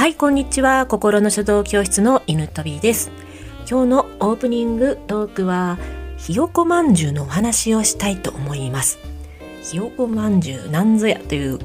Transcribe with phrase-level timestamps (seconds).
[0.00, 0.86] はいこんにちは。
[0.86, 3.10] 心の書道教室の犬飛びです。
[3.70, 5.76] 今日のオープニングトークは
[6.16, 8.98] ひよこまんじゅうのお話をしたいと思います。
[9.62, 11.58] ひよこまんじゅうなんぞやという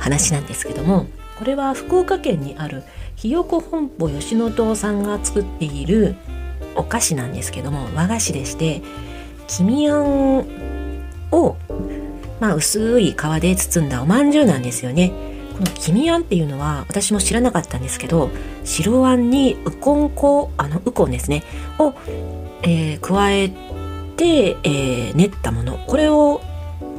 [0.00, 1.06] 話なんですけども
[1.38, 2.82] これは福岡県にある
[3.14, 6.16] ひよこ本舗吉野堂さんが作っている
[6.74, 8.82] お菓子なんですけども和菓子でして
[9.46, 10.38] 黄身あん
[11.30, 11.56] を、
[12.40, 15.27] まあ、薄い皮で包んだおまんじゅうなんですよね。
[15.58, 18.30] この黄身あんっていうのは私も知らなかったんですけど
[18.64, 21.42] 白あんにウコン粉あのウコンですね。
[21.78, 21.94] を、
[22.62, 23.48] えー、加え
[24.16, 25.78] て、えー、練ったもの。
[25.86, 26.40] これを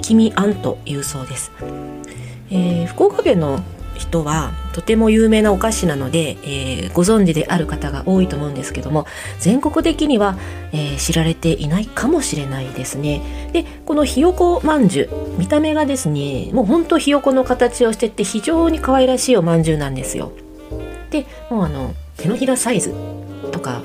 [0.02, 1.52] 黄身あんというそうです、
[2.50, 3.62] えー、福岡県の
[3.96, 9.06] 人はとても有名なお菓子なので、えー、ご存知である方が多いと思うんですけども
[9.38, 10.38] 全国的には、
[10.72, 13.50] えー、知られていないかもしれないですね。
[13.52, 20.32] でこのひよこまんじゅう見た目がですねもうほんとひよこの形をしてて非常に可愛らしいおまんじゅうなんですよ。
[21.12, 22.94] でもうあの手のひらサイズ
[23.52, 23.82] とか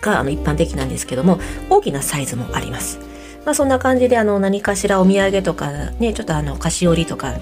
[0.00, 1.38] があの一般的なんですけども
[1.70, 2.98] 大きなサイズもあります。
[3.44, 7.36] まあ、そんな感じであの何かしらお土産とかねちょっとあの菓子折りとか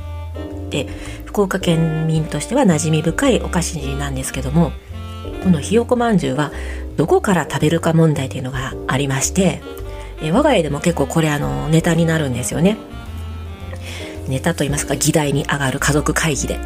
[0.71, 0.89] で
[1.25, 4.73] 福岡県民としては馴染み深いお菓子なんですけども
[5.43, 6.53] このひよこまんじゅうは
[6.97, 9.61] どこから食べるか問題というのがありまして
[10.23, 12.77] え我が家でも結構これあのネタになるんですよね。
[14.29, 16.59] ネタといいますか議題に上がる家族会議で。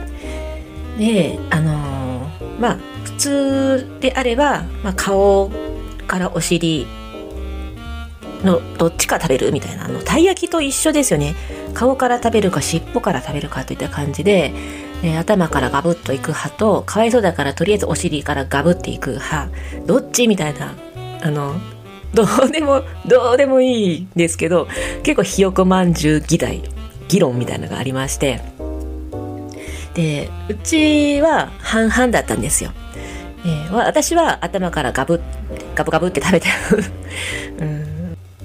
[0.99, 5.51] であのー、まあ普通であれば、まあ、顔
[6.07, 6.87] からお尻
[8.45, 11.35] のどっちか食べるみたいなあのたい焼きと一緒ですよね。
[11.75, 14.53] 顔から食べるか尻尾から食べるかといった感じで、
[15.03, 19.49] えー、頭からガブッといく派とかわいそうだからとりあえずお尻からガブっていく派。
[19.87, 20.75] どっちみたいな
[21.23, 21.55] あの
[22.13, 24.69] どうでもどうでもいいんですけど
[25.03, 26.63] 結構ひよこまんじゅう議題
[27.09, 28.41] 議論みたいなのがありまして。
[29.95, 32.73] でうちは半々だったんですよ。
[33.47, 35.21] えー、私は頭からガブ
[35.75, 36.49] ガブガブって食べて
[37.61, 37.94] うん。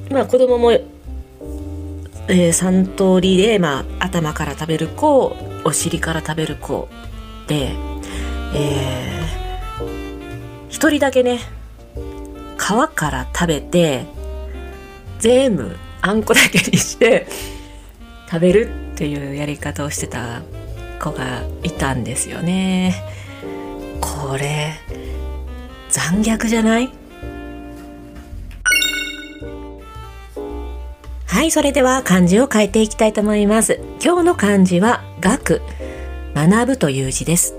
[0.10, 6.88] まあ子供も、えー、3通りで、まあ、頭から食べる子お尻から食べる子
[7.48, 7.72] で、
[8.56, 11.40] えー、1人だけね
[12.58, 14.06] 皮から食べて
[15.20, 17.28] 全部あんこだけにして
[18.30, 20.42] 食べるっていうやり方をしてた
[21.00, 22.94] 子がいたんですよね。
[24.02, 24.74] これ
[25.90, 26.90] 残虐じゃない？
[31.40, 33.80] はい、それでは漢字を変えていきたいと思います。
[34.04, 35.62] 今日の漢字は学、
[36.36, 37.56] 学ぶという字です。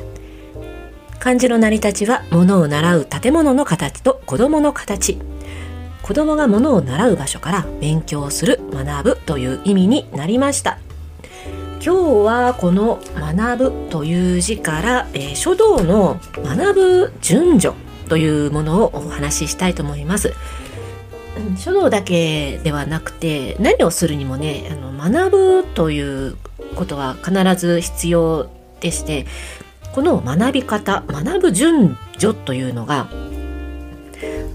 [1.18, 5.18] 漢字の成り立ちは物を習う建物の形と子供の形。
[6.02, 10.78] 子供が物を習う場所から勉強する、学ぶという意味になりました。
[11.82, 17.74] 今日はこの学ぶという字から、えー、書道の学ぶ順序
[18.10, 20.34] というものをお話ししたいと思います。
[21.56, 26.37] 書道だけではなくて何をするにもねあの学ぶという
[26.77, 29.27] ことは必ず必要でして
[29.95, 33.09] この学び方学ぶ順序というのが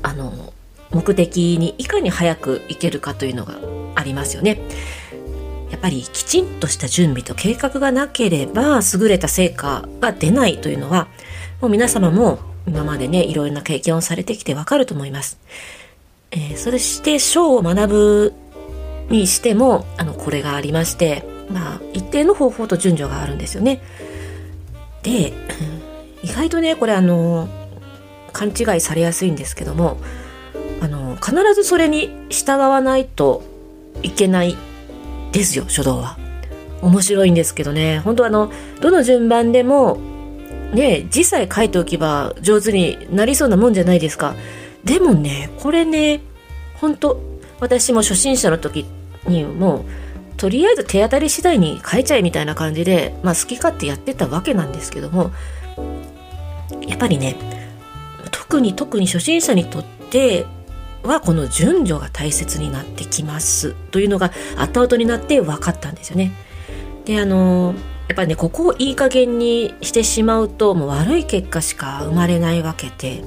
[0.04, 0.54] あの
[0.92, 3.56] 目的にいかに早くいけるかというのが
[3.96, 4.60] ありますよね。
[5.72, 11.08] やっぱりきちんとした準備と計画がなければ優れた成果が出ないというのは
[11.60, 15.40] もう皆様も今までねいろいろな経験をされてきてわかると思います。
[16.36, 18.34] えー、それして書を学ぶ
[19.10, 23.82] にしてもあのこれがありましてまあ一定の方法と順序があるんですよね。
[25.04, 25.34] で
[26.24, 27.48] 意外とねこれあの
[28.34, 29.98] 勘違いされやすいんですけども
[30.82, 33.44] あの必ずそれに従わないと
[34.02, 34.58] いけない
[35.32, 36.18] ですよ書道は。
[36.82, 39.98] 面白いんですけどね本当あのどの順番でも
[40.74, 44.36] ね字さえ書いておけば上手になりそうなもんじゃないですか。
[44.86, 46.22] でもねこれね
[46.76, 47.20] 本当
[47.60, 48.86] 私も初心者の時
[49.28, 49.86] にもう
[50.38, 55.32] とりあえず手当たり次第に変えちゃえみたいな感じで、まあ、好き勝手やってたわけなんですけども
[56.88, 57.36] やっぱりね
[58.32, 60.46] 特に特に初心者にとって
[61.04, 66.32] はこの順序が大切になってきますというのが後々になって分かったんですよね。
[67.06, 67.76] であの
[68.08, 73.24] やっぱりねここをいい加減にしてしまうともう悪い結果しか生まれないわけで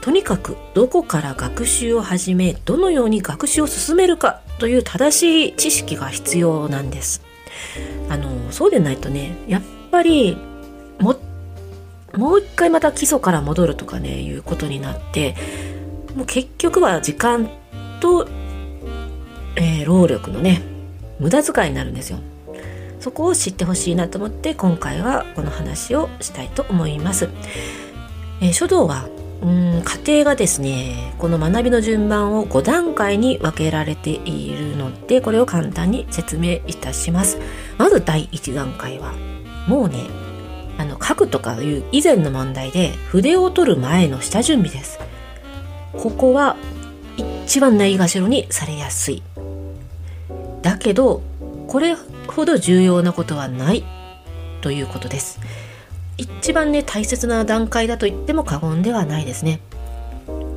[0.00, 7.22] とにかくどこから学習を始めどのように学習を進めるかという正しい知識が必要なんです。
[8.08, 10.36] あのそうでないとねやっぱり
[10.98, 11.16] も
[12.16, 15.36] もう一回また基礎から戻るとかねいうことになって
[16.16, 17.50] もう結局は時間
[18.00, 18.26] と、
[19.56, 20.62] えー、労力のね
[21.18, 22.18] 無駄遣いになるんですよ。
[23.00, 27.28] そこを知ってほしいなと思って今回はこの話をしたいと思います。
[28.42, 29.08] えー、書道は
[29.42, 37.38] うん家庭がですねこの学びの順番を5段階に分けられているのでこれを簡単に説明いたします。
[37.78, 39.14] まず第1段階は
[39.66, 40.04] もうね
[40.78, 44.98] あの書くとかいう以前の問題で筆を取る前の下準備です。
[45.92, 46.56] ここは
[47.44, 49.22] 一番ないがしろにされやすい。
[50.62, 51.22] だけど
[51.66, 51.96] これ
[52.26, 53.84] ほど重要なことはない
[54.60, 55.40] ということです。
[56.20, 59.60] 一番ね大切な段階だと言っても過言ではないですね。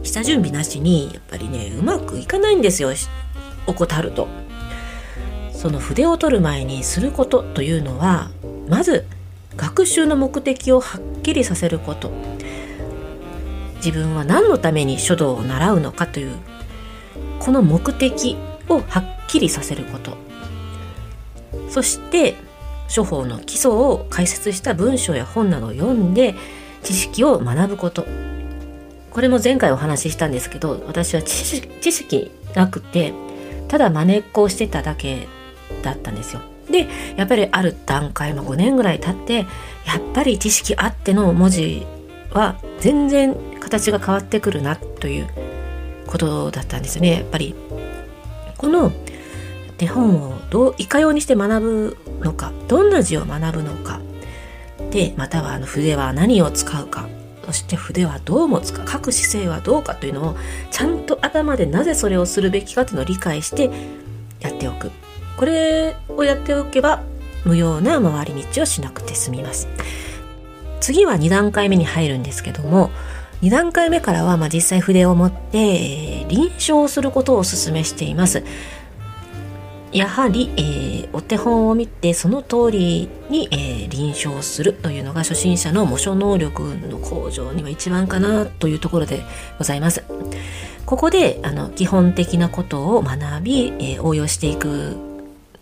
[0.04, 2.92] 下準備なしにやっぱりねうまくいかないんですよ
[3.66, 4.28] 怠ると。
[5.54, 8.30] その筆を取る前にすることというのは
[8.68, 9.06] まず
[9.56, 12.12] 学習の目的をはっきりさせること。
[13.78, 16.36] 自分は何のために書道を習うのかという
[17.40, 18.38] この目的
[18.70, 20.18] をはっきりさせること。
[21.70, 22.36] そして
[22.94, 26.36] 処方の基礎を解説した文章や本などを読んで
[26.84, 28.06] 知識を学ぶこと。
[29.10, 33.14] これも前回お話ししたんですけど私は知識なくて
[33.68, 35.28] ただ真似っこをしてただけ
[35.84, 36.42] だったんですよ。
[36.70, 39.46] でやっぱりある段階も5年ぐらい経ってやっ
[40.14, 41.86] ぱり知識あっての文字
[42.32, 45.28] は全然形が変わってくるなという
[46.08, 47.18] ことだったんですよね。
[47.18, 47.54] やっぱり
[48.58, 48.92] この
[49.78, 54.00] 手本をどういかようにして学ぶのかどんな字を学ぶのか。
[54.92, 57.08] でまたはあの筆は何を使うか。
[57.46, 58.90] そして筆はどう持つか。
[58.90, 60.36] 書く姿勢はどうかというのを
[60.72, 63.70] ちゃんと頭でなぜそれをするべきかというのを理解して
[64.40, 64.92] やっておく。
[65.38, 67.04] これをやっておけば
[67.44, 69.68] 無用な回り道をしなくて済みます。
[70.80, 72.92] 次は2段階目に入るんですけども
[73.42, 78.44] 2段階目からはまあ実際筆を持って臨床することをお勧めしています。
[79.94, 89.22] やはり、えー、お手本を見てその通りに、えー、臨床するというのが初心者の模写能力の向上には一番かなというところで
[89.60, 90.04] ございます。
[90.86, 94.98] ここであの基本的なことを学び、えー、応用していく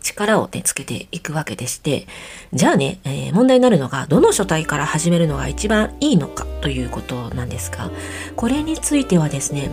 [0.01, 2.07] 力を、ね、つけていくわけでして、
[2.53, 7.91] じゃあね、えー、問題になるのが、どの書体から始めるのが一番いいのかということなんですが、
[8.35, 9.69] これについてはですね、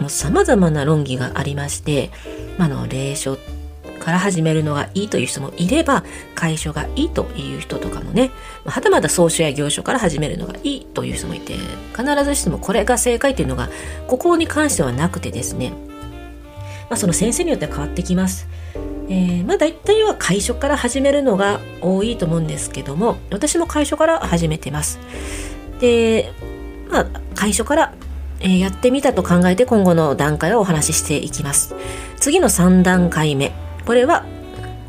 [0.00, 2.10] もう様々な論議がありまして、
[2.58, 3.57] まあの、霊書って
[3.98, 6.04] から始めるのがいいという人もいれば
[6.34, 8.30] 楷書がいいという人とかもね
[8.64, 11.54] はたまた草書や行書から始めるのがいいという人もいて
[11.96, 13.68] 必ずしもこれが正解というのが
[14.06, 15.76] ここに関してはなくてですね、ま
[16.94, 18.48] あ、その先生によっては変わってきます。
[19.10, 24.98] えー、まあ大体は楷書から始めるのが多いと思うんですけども私も楷書から始めてます。
[25.80, 26.32] で
[26.90, 27.94] まあ楷書から
[28.40, 31.74] え、やってみたと考えて今後の段階をお話ししていきます。
[32.16, 33.52] 次の3段階目。
[33.88, 34.26] これは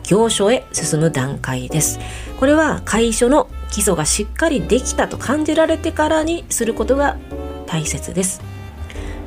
[0.03, 2.01] 行書へ進む段階です。
[2.37, 7.15] これは楷書の基礎がしっかりできたと感じられてからにすることが
[7.65, 8.41] 大切です。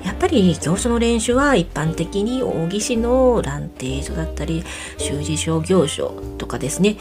[0.05, 4.63] やっぱり行書の練習は一般的に大義士の蘭亭書だったり
[4.99, 6.99] 習字書行書とかですね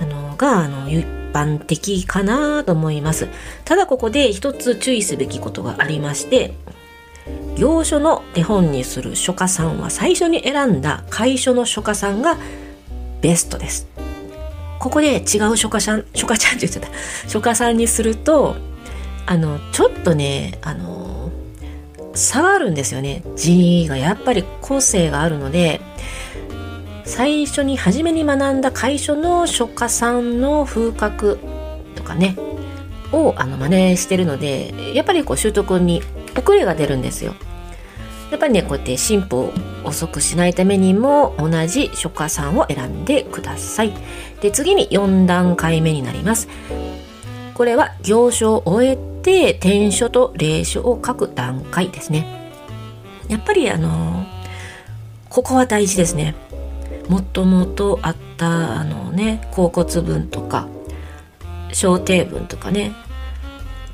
[0.00, 3.28] あのがあの一般的かなと思います
[3.64, 6.54] ただここで一つ注意すべきことがありまして
[7.56, 12.36] 行書の手本にする書家さんは最初に選んだ楷書の書家さんが
[13.20, 13.88] ベストです。
[14.78, 16.88] ここで違う書家さん、 書家ちゃんって言ってた、
[17.28, 18.56] 書家さんにすると、
[19.26, 21.30] あの、ちょっとね、あの、
[22.14, 23.22] 差があるんですよね。
[23.36, 25.80] 字がやっぱり個性があるので、
[27.04, 31.38] 最初に初めに学んだ楷書の書家さんの風格
[31.96, 32.36] とかね、
[33.12, 36.02] をあの真似してるので、やっぱりこう習得に
[36.36, 37.34] 遅れが出るんですよ。
[38.30, 39.52] やっぱりねこうやって進歩を
[39.84, 43.92] 遅くしないためにも同じ書家さんを選んでください。
[44.40, 46.48] で次に4段階目になります。
[47.54, 52.52] これは行書を終えて転書と霊書を書く段階ですね。
[53.28, 54.26] やっぱりあの
[55.28, 56.34] ここは大事ですね。
[57.08, 60.68] もともとあったあのね甲骨文とか
[61.72, 62.92] 小定文とかね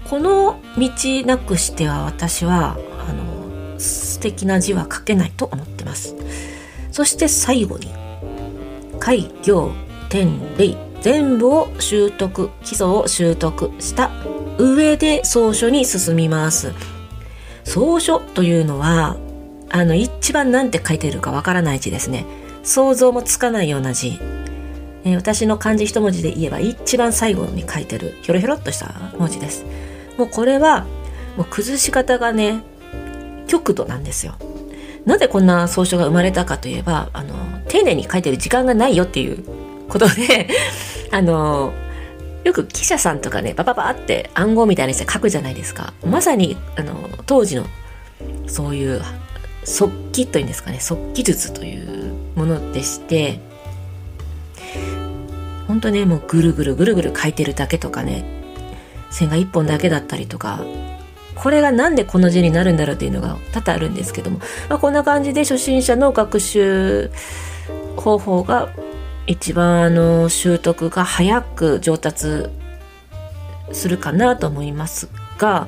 [0.08, 0.90] この道
[1.26, 2.76] なくしては私は
[3.08, 6.14] あの素敵な字は書けないと思ってます。
[6.92, 7.88] そして最後に
[9.00, 9.72] 開行
[10.08, 14.10] 天霊全部を習得基礎を習得した
[14.58, 16.72] 上で草書に進みます。
[17.64, 19.16] 草書というのは
[19.70, 22.24] あの一番何て書いてるかわからない字ですね。
[22.62, 24.18] 想像もつかないような字。
[25.16, 29.66] 私の漢字一文字で言えば一番最後に書いてるひょろひょろっとした文字です。
[30.16, 30.86] もうこれは
[31.36, 32.62] もう崩し方がね
[33.46, 34.36] 極度なんですよ
[35.04, 37.34] なぜこんな草書が生まれたかといえばあの
[37.68, 39.44] 丁寧に書いてる時間がないよっていう
[39.88, 40.48] ことで、
[41.10, 41.72] あの、
[42.44, 45.92] よく記者さんとかね、バババって暗号みたいにして書くじゃないですか。
[46.04, 47.64] まさに、あの、当時の、
[48.46, 49.02] そういう、
[49.64, 53.40] 速記というんですかね、速記術というものでして、
[55.66, 58.43] 本当ね、もうぐるぐるぐるぐる書いてるだけとかね、
[59.14, 60.60] 線が1本だけだったりとか、
[61.34, 67.10] これがなんでこの字になるんだろうっていうのが多々あるんですけども、まあ、こんな感じで初心者の学習
[67.96, 68.72] 方法が
[69.26, 72.46] 一番あの習得が早く上達
[73.72, 75.66] するかなと思いますが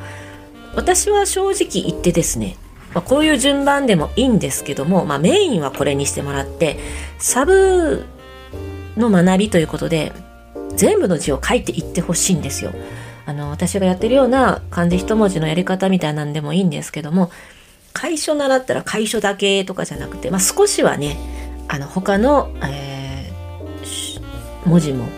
[0.75, 2.57] 私は正直言ってですね、
[2.95, 6.79] まあ、こういう順番でもいいんですけども、まあ、メインはこれにしてもらって
[7.19, 8.05] サブ
[8.97, 10.13] の学びということで
[10.75, 12.73] 全部の字を書いていってほしいんですよ。
[13.27, 17.31] あの私がやってるような漢字一文字のやり方みたいなんでもいいんですけども
[17.93, 21.19] 楷書習ったら楷書だけとかじゃなくて、まあ、少しはね
[21.69, 25.09] あの他の、えー、文字も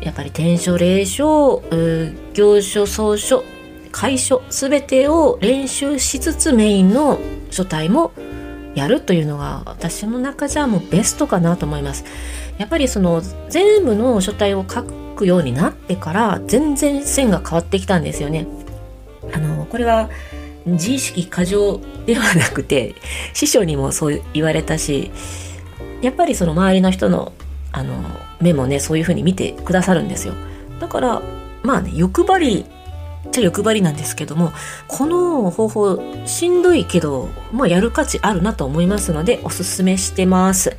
[0.00, 1.62] やっぱり転書霊書
[2.34, 3.44] 行書草書
[3.92, 8.12] 楷書全てを練習しつつメインの書体も
[8.74, 12.04] やるというのが私の中じゃもうベストかなと思います。
[12.58, 18.46] やっぱりその全部の書体を書くくようになってから全然線が変わってきたんですよね。
[19.32, 20.10] あのこれは
[20.66, 22.94] 自意識過剰ではなくて
[23.32, 25.10] 師匠にもそう言われたし
[26.02, 27.32] やっぱりその周りの人の
[27.72, 27.94] あの
[28.40, 30.34] 目もねそういうふうに見てくださるんですよ
[30.78, 31.22] だから
[31.62, 32.66] まあね欲張り
[33.26, 34.52] っちゃ欲張りなんですけども
[34.86, 40.76] この方法しんどいけど、まあ、やる価値あるなと思いますのでおすすめしてます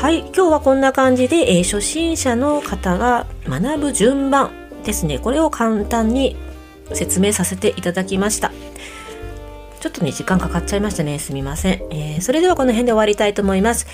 [0.00, 4.50] はい今日はこんな感じで、えー、初心者の方が学ぶ順番
[4.82, 6.36] ですねこれを簡単に
[6.94, 8.50] 説明させていただきました
[9.80, 11.18] ちょっとね、時間かかっちゃいましたね。
[11.18, 11.82] すみません。
[11.90, 13.86] えー、それではこの辺で終わりたいと思います。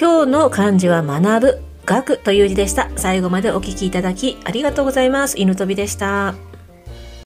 [0.00, 2.88] 今日の漢字は学ぶ、学という字でした。
[2.96, 5.38] 最後までお聴きいただきありがとうございます。
[5.38, 6.34] 犬飛びでした。